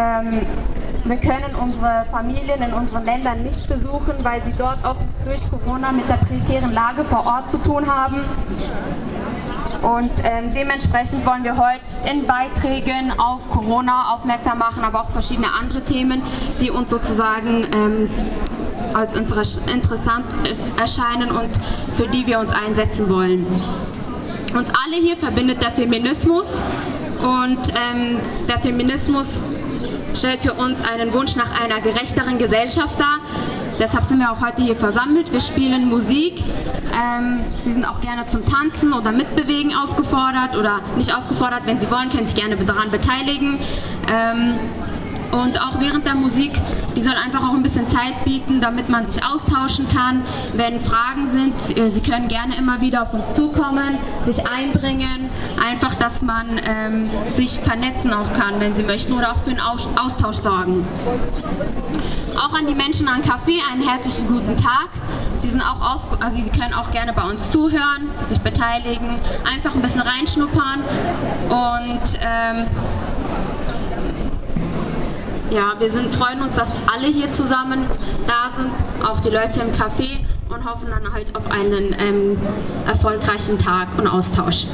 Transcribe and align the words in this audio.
Ähm, 0.00 0.46
wir 1.04 1.16
können 1.16 1.54
unsere 1.60 2.06
Familien 2.10 2.62
in 2.62 2.72
unseren 2.72 3.04
Ländern 3.04 3.42
nicht 3.42 3.68
besuchen, 3.68 4.14
weil 4.22 4.42
sie 4.42 4.52
dort 4.56 4.84
auch 4.84 4.96
durch 5.24 5.40
Corona 5.50 5.92
mit 5.92 6.08
der 6.08 6.14
prekären 6.14 6.72
Lage 6.72 7.04
vor 7.04 7.26
Ort 7.26 7.50
zu 7.50 7.58
tun 7.58 7.86
haben. 7.86 8.20
Und 9.82 10.10
ähm, 10.24 10.54
dementsprechend 10.54 11.24
wollen 11.26 11.44
wir 11.44 11.56
heute 11.56 11.80
in 12.10 12.26
Beiträgen 12.26 13.12
auf 13.18 13.40
Corona 13.50 14.14
aufmerksam 14.14 14.58
machen, 14.58 14.84
aber 14.84 15.02
auch 15.02 15.10
verschiedene 15.10 15.52
andere 15.52 15.82
Themen, 15.82 16.22
die 16.60 16.70
uns 16.70 16.90
sozusagen 16.90 17.66
ähm, 17.72 18.10
als 18.94 19.14
interessant 19.16 20.26
erscheinen 20.78 21.30
und 21.30 21.50
für 21.96 22.08
die 22.08 22.26
wir 22.26 22.40
uns 22.40 22.52
einsetzen 22.52 23.08
wollen. 23.08 23.46
Uns 24.54 24.70
alle 24.84 24.96
hier 24.96 25.16
verbindet 25.16 25.62
der 25.62 25.70
Feminismus 25.70 26.48
und 27.22 27.68
ähm, 27.68 28.18
der 28.48 28.58
Feminismus 28.58 29.42
stellt 30.14 30.40
für 30.40 30.54
uns 30.54 30.82
einen 30.82 31.12
Wunsch 31.12 31.36
nach 31.36 31.60
einer 31.60 31.80
gerechteren 31.80 32.38
Gesellschaft 32.38 32.98
dar. 32.98 33.20
Deshalb 33.78 34.04
sind 34.04 34.18
wir 34.18 34.30
auch 34.30 34.42
heute 34.42 34.60
hier 34.62 34.76
versammelt. 34.76 35.32
Wir 35.32 35.40
spielen 35.40 35.88
Musik. 35.88 36.42
Ähm, 36.92 37.40
Sie 37.62 37.72
sind 37.72 37.86
auch 37.86 38.00
gerne 38.02 38.26
zum 38.26 38.44
Tanzen 38.44 38.92
oder 38.92 39.10
Mitbewegen 39.10 39.74
aufgefordert 39.74 40.56
oder 40.58 40.80
nicht 40.96 41.14
aufgefordert. 41.16 41.62
Wenn 41.64 41.80
Sie 41.80 41.90
wollen, 41.90 42.10
können 42.10 42.26
Sie 42.26 42.34
sich 42.34 42.44
gerne 42.44 42.56
daran 42.56 42.90
beteiligen. 42.90 43.58
Ähm, 44.12 44.54
und 45.32 45.60
auch 45.60 45.78
während 45.78 46.06
der 46.06 46.14
Musik, 46.14 46.52
die 46.96 47.02
soll 47.02 47.14
einfach 47.14 47.48
auch 47.48 47.54
ein 47.54 47.62
bisschen 47.62 47.88
Zeit 47.88 48.24
bieten, 48.24 48.60
damit 48.60 48.88
man 48.88 49.08
sich 49.08 49.24
austauschen 49.24 49.86
kann. 49.88 50.22
Wenn 50.54 50.80
Fragen 50.80 51.28
sind, 51.28 51.78
äh, 51.78 51.90
Sie 51.90 52.00
können 52.00 52.28
gerne 52.28 52.56
immer 52.56 52.80
wieder 52.80 53.02
auf 53.02 53.12
uns 53.14 53.34
zukommen, 53.34 53.98
sich 54.24 54.46
einbringen, 54.48 55.30
einfach, 55.64 55.94
dass 55.94 56.22
man 56.22 56.60
ähm, 56.64 57.10
sich 57.30 57.58
vernetzen 57.60 58.12
auch 58.12 58.32
kann, 58.34 58.58
wenn 58.58 58.74
Sie 58.74 58.82
möchten, 58.82 59.12
oder 59.12 59.32
auch 59.32 59.38
für 59.44 59.50
einen 59.50 59.60
Austausch 59.60 60.36
sorgen. 60.36 60.84
Auch 62.36 62.54
an 62.54 62.66
die 62.66 62.74
Menschen 62.74 63.08
am 63.08 63.20
Café 63.20 63.58
einen 63.70 63.82
herzlichen 63.82 64.28
guten 64.28 64.56
Tag. 64.56 64.88
Sie, 65.36 65.48
sind 65.48 65.62
auch 65.62 65.94
auf, 65.94 66.02
also 66.20 66.40
Sie 66.40 66.50
können 66.50 66.74
auch 66.74 66.90
gerne 66.90 67.12
bei 67.12 67.22
uns 67.22 67.50
zuhören, 67.50 68.08
sich 68.26 68.40
beteiligen, 68.40 69.18
einfach 69.50 69.74
ein 69.74 69.82
bisschen 69.82 70.02
reinschnuppern 70.02 70.80
und 71.48 72.18
ähm, 72.22 72.66
ja, 75.50 75.74
wir 75.78 75.90
sind, 75.90 76.14
freuen 76.14 76.42
uns, 76.42 76.54
dass 76.54 76.72
alle 76.92 77.08
hier 77.08 77.32
zusammen 77.32 77.86
da 78.26 78.50
sind, 78.56 78.70
auch 79.04 79.20
die 79.20 79.30
Leute 79.30 79.60
im 79.60 79.72
Café 79.72 80.20
und 80.48 80.64
hoffen 80.64 80.88
dann 80.90 81.12
halt 81.12 81.34
auf 81.36 81.50
einen 81.50 81.94
ähm, 81.98 82.38
erfolgreichen 82.86 83.58
Tag 83.58 83.88
und 83.98 84.06
Austausch. 84.06 84.66